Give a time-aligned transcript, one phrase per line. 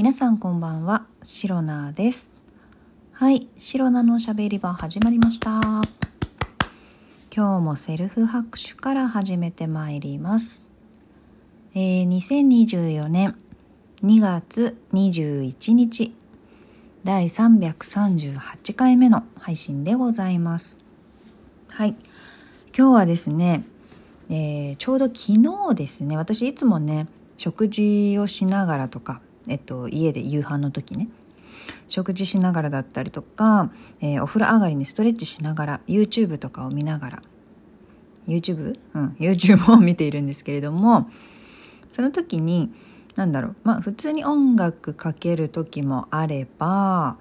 [0.00, 2.30] 皆さんこんばんは、シロナです。
[3.12, 5.60] はい、シロナのしゃべり場始まりました。
[5.60, 5.82] 今
[7.30, 10.64] 日もセルフ拍手から始めてまいります。
[11.74, 13.36] えー、2024年
[14.02, 16.14] 2月21日、
[17.04, 20.78] 第338回目の配信でございます。
[21.68, 21.94] はい、
[22.74, 23.66] 今日はですね、
[24.30, 31.08] えーちょうど昨日ですね、私いつもね、食事をしながらとか、えっと、家で夕飯の時ね
[31.88, 37.22] 食事しながらだったりとか、えーお風呂上がりにストレッチしながら YouTube とかを見ながら
[38.26, 38.78] YouTube?
[38.94, 41.10] うん YouTube を見ているんですけれども
[41.90, 42.72] その時に
[43.16, 47.18] 何だろうまあ普通に音楽かける時もあれば、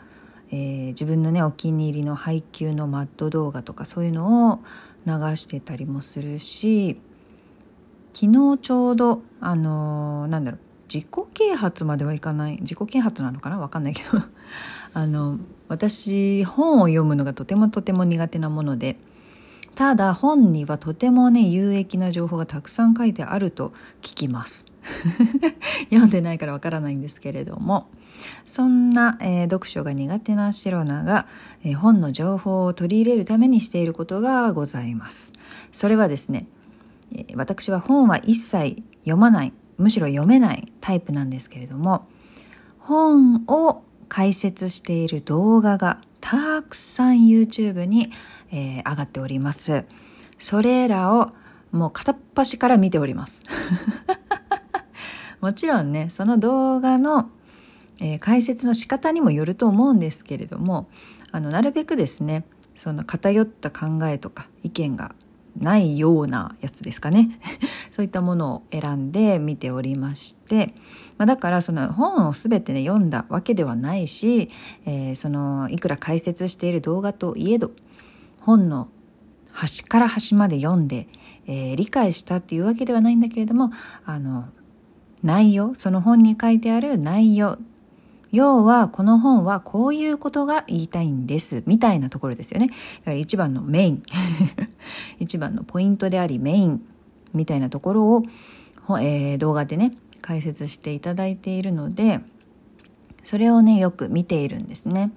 [0.51, 4.59] えー自分のねお気に入りの配給のマット動画とかそういうのを
[5.05, 6.99] 流してたりもするし
[8.13, 13.59] 昨日ちょうどあのーなんだろう自己啓発まではいかない自己啓発なのかな？
[13.59, 14.09] わかんないけど。
[14.93, 18.97] あの私本を読むのがとてもとても苦手なもので
[19.75, 23.69] ただ本にはとてもね有益な情報がたくさん書いてあると
[24.01, 24.65] 聞きます。
[25.91, 27.87] 読んでないからわからないんですけれども。
[28.45, 31.25] そんな、えー読書が苦手なシロナが、
[31.63, 35.31] えー本の情報を取り入れるためにしていることがございます。
[35.71, 36.47] それはですね
[37.35, 39.53] 私は本は一切読まない。
[39.79, 42.07] むしろ読めないタイプなんですけれども
[42.77, 48.11] 本を解説している動画がたくさん YouTube に、
[48.51, 49.85] えー上がっております。
[50.39, 51.31] それらを
[51.71, 53.43] もう片っ端から見ております。
[55.39, 57.29] もちろんねその動画の、
[57.99, 60.89] えー解説の仕方にもよると思うんですけれども
[61.31, 62.43] あのなるべくですね
[62.75, 65.13] その偏った考えとか意見が
[65.57, 67.39] ないようなやつですかね。
[67.99, 70.73] そういったものを選んで見ておりまして、
[71.17, 74.49] まあ、だからその本を全てね読んだわけではないし、
[74.85, 77.71] えーそのいくら解説している動画といえど
[78.39, 78.87] 本の
[79.51, 81.09] 端から端まで読んで、
[81.45, 83.73] えー理解したっていうわけではないんだけれども
[84.05, 84.47] あの
[85.21, 87.57] 内容その本に書いてある内容
[88.31, 92.67] 要はこの本はこういうことが言いたいんですみたいなところですよね。
[92.67, 94.03] だから一番のメイン
[95.19, 96.81] 一番のポイントでありメイン。
[97.33, 98.23] みたいなところを、
[98.99, 102.19] えー動画でね解説していただいているので
[103.23, 105.11] それをねよく見ているんですね。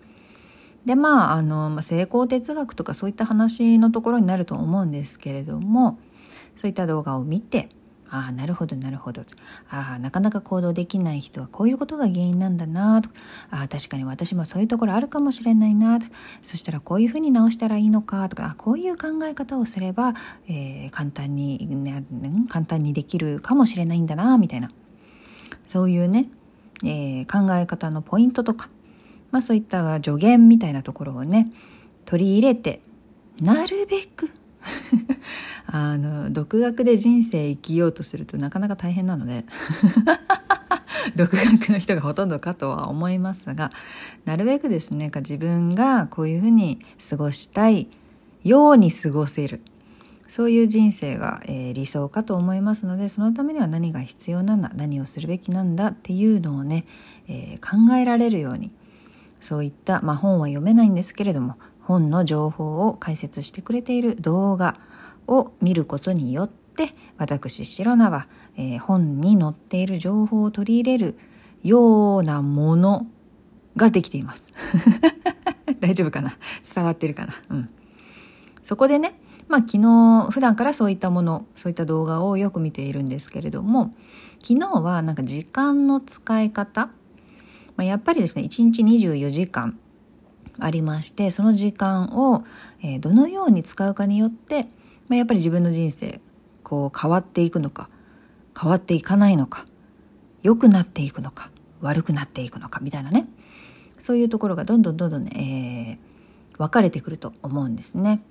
[0.84, 5.98] でまああのまあ成功哲学とかそういった話のところになると思うんですけれども
[6.60, 7.68] そういった動画を見て
[8.12, 9.22] ああなるほどなるほど。
[9.70, 13.08] ああなかなか行動できない人はこういうことが原因なんだなと。
[13.50, 16.06] ああ確かに私もそういうところあるかもしれないなと。
[16.42, 20.12] そしたらこういうふうに直したらいいのかとかあこういう考え方をすれば、
[20.46, 22.04] えー簡単に、ね、
[22.50, 24.70] 簡単にできるかもしれないんだなみたいな。
[25.66, 26.28] そういうね、
[26.84, 28.68] えー考え方のポイントとか、
[29.30, 31.50] まあ、そういった助言みたいなところをね
[32.04, 32.82] 取り入れて
[33.40, 34.30] なるべく
[35.66, 39.44] あの独学で人生生きようとするとなかなか大変なので。
[41.16, 43.72] 独学の人がほとんどかとは思いますが
[44.24, 46.78] なるべくですね自分がこういうふうに
[47.10, 47.88] 過ごしたい
[48.44, 49.62] ように過ごせる。
[50.28, 56.86] そういう人生が、えー理想かと思いますのでそのためには何が必要なんだ何をするべきなんだっていうのをね、
[57.28, 58.70] えー考えられるように
[59.42, 64.76] そういった、まあ、本は読めないんですけれども本の情報を解説してくれている動画
[65.26, 68.26] を見ることによって私白菜は、
[68.56, 71.18] えー本に載っている情報を取り入れる
[71.62, 73.06] ようなもの
[73.76, 74.48] ができています。
[75.80, 76.36] 大丈夫かな？
[76.74, 77.34] 伝わってるかな？
[77.50, 77.68] うん。
[78.62, 79.18] そこでね、
[79.48, 83.94] まあ昨日、普段からそういったもの、そういった動画をよく見ているんですけれども、
[84.40, 86.86] 昨日はなんか時間の使い方、
[87.76, 89.78] まあ、やっぱりですね、1日24時間
[90.58, 92.44] ありまして、その時間を、
[92.82, 94.64] えどのように使うかによって、
[95.08, 96.20] まあ、やっぱり自分の人生、
[96.62, 97.88] こう変わっていくのか、
[98.60, 99.66] 変わっていかないのか、
[100.42, 101.50] 良くなっていくのか、
[101.80, 103.26] 悪くなっていくのか、みたいなね。
[103.98, 106.12] そういうところがどんどんどんどんね、えー
[106.58, 108.22] 分かれてくると思うんですね。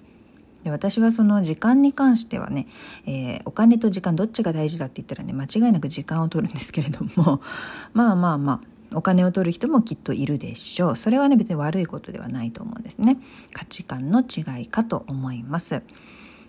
[0.64, 2.68] で私はその時間に関してはね、
[3.06, 7.42] えーお金と時間どっちが大事だって言ったらね間違いなく時間を取るんですけれども
[7.94, 8.62] まあまあまあ
[8.94, 10.96] お金を取る人もきっといるでしょう。
[10.96, 13.18] それはね別に悪いことではないと思うんですね。
[13.54, 15.84] 価値観の違いかと思います。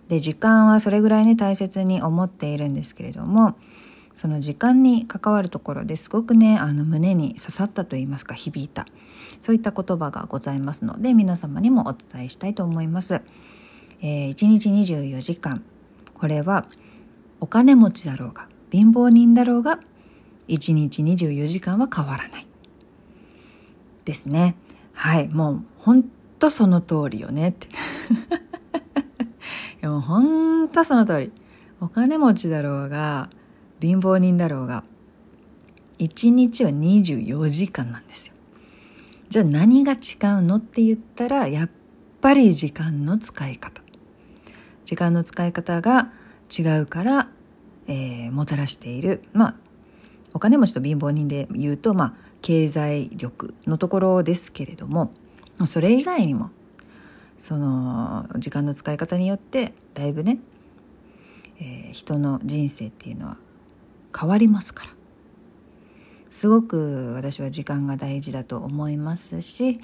[0.09, 3.55] で時間はそれぐらいね大切に思っているんですけれども
[4.15, 8.87] その時間に関わるところですごくねあの胸に刺さったと言いますか響いた。
[9.41, 13.23] そういった言葉がございますので皆様にもお伝えしたいと思います。
[14.01, 15.63] えー1日24時間。
[16.15, 16.67] これは
[17.41, 19.81] お金持ちだろうが貧乏人だろうが
[20.49, 22.47] 1日24時間は変わらない
[24.05, 24.57] ですね。
[24.93, 26.05] はい、もうほん
[26.39, 27.67] とその通りよねって。
[27.67, 27.71] い
[29.81, 31.33] やもほんとその通り。
[31.81, 33.29] お金持ちだろうが、
[33.81, 34.85] 貧乏人だろうが、
[35.99, 38.35] 1日は24時間なんですよ。
[39.29, 39.99] じゃあ何が違う
[40.43, 41.71] のって言ったら、やっ
[42.21, 43.83] ぱり時間の使い方。
[44.85, 46.13] 時間の使い方が
[46.57, 47.29] 違うから、
[47.89, 49.23] えー、もたらしている。
[49.33, 49.57] まあ、
[50.35, 55.13] お金持ちと貧乏人で言うと、まあ、経済力のところですけれども、
[55.67, 56.51] それ以外にも、
[57.39, 60.39] その時間の使い方によってだいぶね
[61.63, 63.37] えー、人の人生っていうのは
[64.19, 64.91] 変わりますから。
[66.31, 69.79] すごく私は時間が大事だと思いますし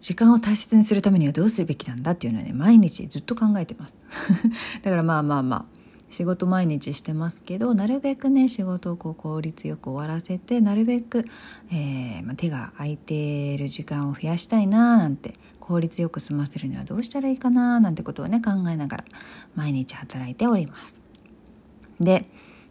[0.00, 3.94] 時間を大切にするためにはどうするべきなんだっていうのはね毎日ずっと考えてます。
[4.82, 5.81] だからまあまあまあ
[6.12, 11.24] 仕事毎日してますけどなるべくね仕事をこう効率よく終わらせてなるべく、
[11.70, 19.04] えーま、手が空いている時間を増やしたいななんて効率よく済ませるにはどうしたらいいかななんてことをね考えながら
[19.54, 21.00] 毎日働いております。
[21.98, 22.28] で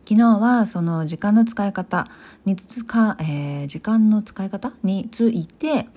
[0.07, 2.07] 昨日はその時間の使い方
[2.45, 5.87] につか、えー、時間の使い方について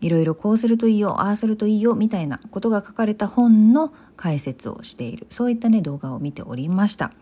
[0.00, 7.12] いろいろこうするといいよああするといいよみたいなことが書かれた本の解説をしているそういったね動画を見ておりました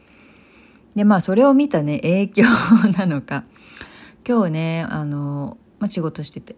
[0.94, 2.44] でまあそれを見たね影響
[2.98, 3.44] なのか
[4.26, 6.56] 今日ねあの、まあ、仕事してて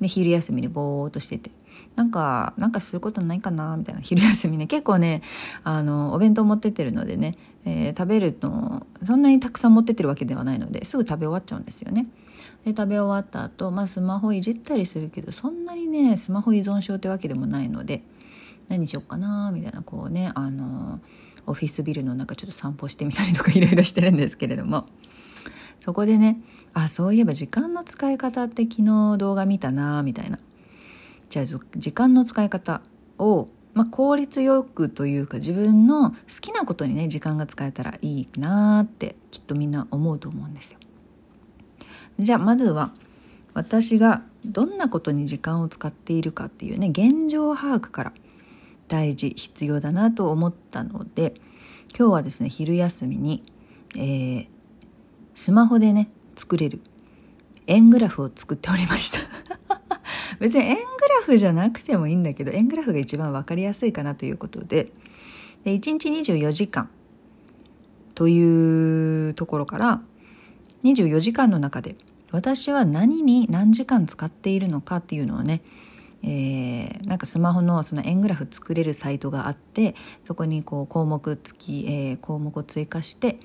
[0.00, 1.50] で昼休みにぼーっとしてて
[1.96, 4.00] なんか、なんかすることないかなみたいな。
[4.00, 4.66] 昼休みね。
[4.66, 5.22] 結構ね、
[5.62, 12.06] あの、お弁当持ってってるのでね、えー、食べるの、そんなにたくさん持ってってるわけではないので、すぐ食べ終わっちゃうんですよね。
[12.64, 18.02] で、食べ終わった後、まあスマホいじったりするけど、そんなにね、スマホ依存症ってわけでもないので、
[18.68, 21.00] 何しよっかなみたいな、こうね、あの、
[21.46, 24.86] オフィスビルの中ちょっと散歩してみたりとかいろいろしてるんですけれども、
[25.80, 26.40] そこでね、
[26.72, 30.38] あ、そういえば時間の使い方って昨日動画見たなみたいな。
[31.28, 32.80] じゃあ時間の使い方
[33.18, 40.78] を、まあ、効率よくというか自分の好きなことにね時間が使えたらいいなってきっとみんな思うと思うんですよ。
[42.18, 42.92] じゃあまずは
[43.54, 48.12] 私がどんなことに時間を使っているかっていうね現状把握から
[48.88, 51.34] 大事必要だなと思ったので
[51.96, 53.42] 今日はですね昼休みに、
[53.96, 54.48] えー、
[55.34, 56.80] スマホでね作れる
[57.66, 59.18] 円グラフを作っておりました。
[60.38, 60.84] 別に円グラ
[61.24, 64.92] フじゃなくてもいいんだけど円グラフが一番分かりやすいかなということで。
[65.64, 66.90] で1日24時間
[68.14, 70.02] というところから
[70.84, 71.96] 24時間の中で
[72.30, 75.62] 私は何に何時間使っているのかっていうのをね
[76.26, 83.38] えー、なんかスマホのその円グラフ作れるサイトがあってそこにこう項目付き、えー、項目を追加して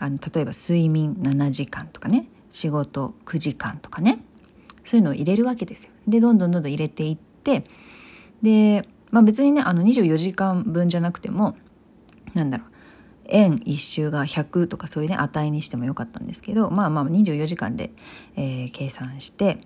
[0.00, 4.18] あの例えば睡眠7時間とかね仕事9時間とかね
[4.84, 5.92] そういうのを入れるわけですよ。
[6.08, 7.64] でどんどんどんどん入れていって
[8.42, 11.56] で、まあ、別にねあの24時間分じゃなくても
[12.34, 12.75] なんだろう
[13.28, 17.90] 円一周が100とかそういうね値にしてもよかったんですけどまあまあ24時間で、
[18.36, 19.58] えー、計算して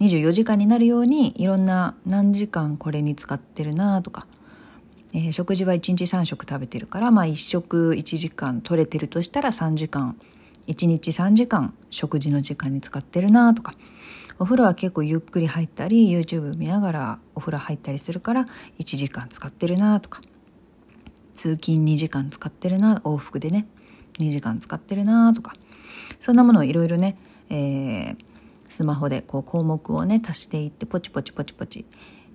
[0.00, 4.26] 24時間になるようにいろんな何時間これに使ってるなとか、
[5.12, 10.18] えー、食事は1日3食食べてるからまあ1食1時間取れてるとしたら3時間
[10.66, 13.74] 1日3時間食事の時間に使ってるなとか
[14.38, 18.46] お風呂は結構ゆっくり入ったり YouTube 見ながらお風呂入ったりするから
[18.80, 20.20] 1時間使ってるなとか。
[21.34, 23.66] 通勤2時間使ってるな往復でね。
[24.18, 25.54] 2時間使ってるなとか。
[26.20, 27.16] そんなものをいろいろね、
[27.50, 28.16] えー、
[28.68, 31.84] スマホでこう項目をね足していってポチポチポチポチ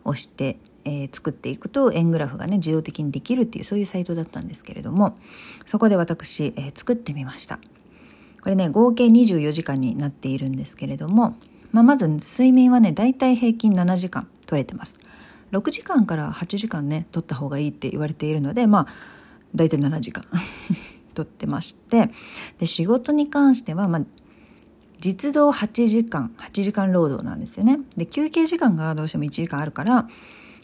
[0.04, 5.18] 押して、えー、作っていくと円グラフがね自動的にできるっていうそういうサイトだったんですけれども
[5.66, 7.60] そこで私、えー、作ってみました。
[8.42, 11.36] これね合計24時間になっているんですけれども、
[11.72, 14.96] まあ、まず睡眠はねだいたい平均7時間取れてます。
[15.52, 18.88] 6時間から8時間ね取った方がいいって言われているのでまあ
[19.56, 20.26] だいたい7時間
[21.14, 22.12] 取ってまして
[22.60, 24.02] で仕事に関しては、まあ、
[25.00, 27.80] 実働8時間8時間労働なんですよね。
[27.96, 30.10] で休憩時間がどうしても1時間あるから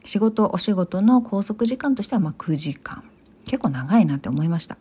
[0.06, 3.04] 仕事お仕事の拘束時間としてはまあ9時間。
[3.46, 4.78] 結構長いなって思いました。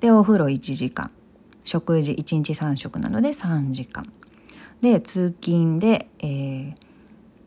[0.00, 1.10] でお風呂1時間。
[1.64, 4.10] 食事1日3食なので3時間。
[4.80, 6.74] で通勤で、えー、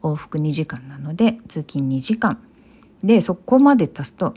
[0.03, 2.39] 往復2時間なので通勤2時間。
[3.03, 4.33] でそこまで足すと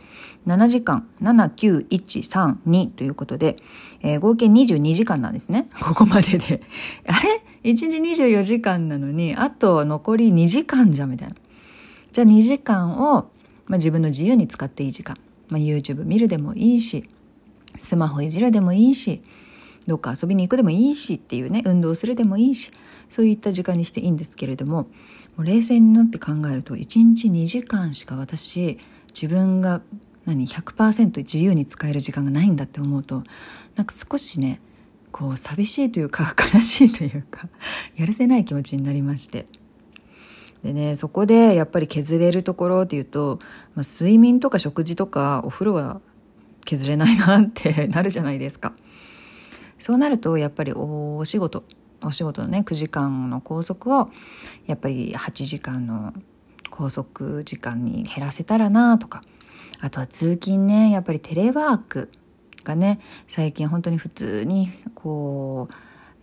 [0.46, 3.54] 7時間79132ということで、
[4.02, 5.68] えー、合計22時間なんですね。
[5.80, 6.62] ここまでで。
[7.06, 11.36] あれ？1日24時間なのにあと残り2時間じゃみたいな。
[12.12, 13.30] じゃあ2時間を、
[13.66, 15.16] まあ、自分の自由に使っていい時間、
[15.48, 17.04] まあ、YouTube 見るでもいいし
[17.82, 19.22] スマホいじるでもいいし
[19.86, 22.70] どっか遊びに行くでもいいしっていうね運動するでもいいし
[23.10, 24.86] そういった時間にしていいんですけれども
[25.36, 28.78] もう冷静になって考えると1日2時間しか私
[29.08, 29.82] 自分が
[30.24, 33.22] 何100%自由に使える時間がないんだって思うと
[33.76, 34.60] なんか少しね
[35.12, 37.48] こう寂しいというか 悲しいというか
[37.96, 39.46] やるせない気持ちになりまして。
[40.62, 43.38] でねそこでやっぱり削れるところっていうと、
[43.76, 46.00] まあ、睡眠とか食事とかお風呂は
[46.64, 48.74] 削れないなってなるじゃないですか。
[49.78, 51.62] そうなるとやっぱりお仕事
[52.02, 54.10] お仕事のね9時間の拘束を
[54.66, 56.12] やっぱり8時間の
[56.70, 59.22] 拘束時間に減らせたらなとか
[59.80, 62.10] あとは通勤ねやっぱりテレワーク
[62.64, 65.74] がね最近本当に普通にこう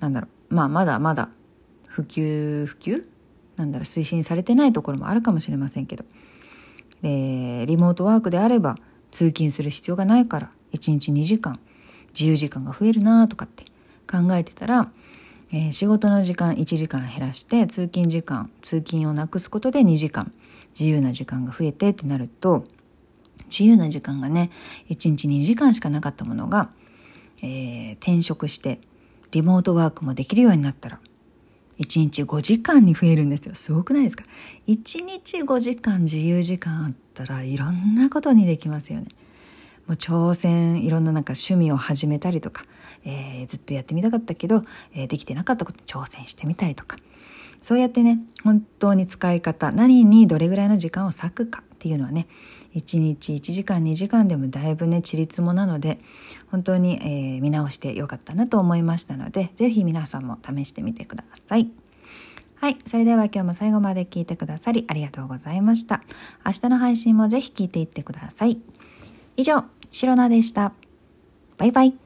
[0.02, 1.30] なんだろうまあまだまだ
[1.88, 3.08] 普及普及？
[3.56, 6.06] なんだろう推進されてないところもあるかもしれませんけど、
[7.04, 8.78] えー、リモートワークであれば
[9.12, 11.60] 通勤する必要がないから1日2時間
[12.14, 13.66] 自由時間が増えるなとかって
[14.10, 14.92] 考えてたら、
[15.56, 20.34] えー、仕事の時間1時間減らして通勤時間通勤をなくすことで2時間
[20.78, 22.66] 自由な時間が増えてってなると
[23.46, 24.50] 自由な時間がね
[24.90, 26.72] 1日2時間しかなかったものが、
[27.44, 28.82] えー、転職して
[29.32, 31.00] リモートワークもできるようになったら
[31.80, 33.56] 1日5時間に増えるんですよ。
[33.56, 34.24] すごくないですか
[34.68, 39.08] ？1日5時間自由時間あったらいろんなことにできますよね。
[39.88, 42.66] もう挑戦いろんななんか趣味を始めたりとか、
[43.06, 46.98] えー、ずっとやってみたかったけど、えー、できてなかったことに挑戦してみたりとか
[47.62, 52.28] そうやってね本当に使い方何にどれぐらいの時間を割くかっていうのはね
[52.76, 56.00] 1日1時間2時間でもだいぶねちりつもなので
[56.52, 61.72] 本当に、えー、見直してよかったなと思いましたので是非皆さんも試してみてください。
[62.64, 62.78] はい。
[62.86, 66.02] それでは今日も最後まで聞いてくださりありがとうございました。
[66.46, 68.58] 明日の配信もぜひ聞いていってください。
[69.36, 70.72] 以上、シロナでした。
[71.58, 72.03] バイバイ。